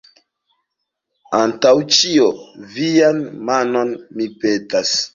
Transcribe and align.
Antaŭ 1.41 1.75
ĉio, 1.97 2.31
vian 2.79 3.23
manon, 3.53 3.97
mi, 4.19 4.33
petas. 4.43 5.01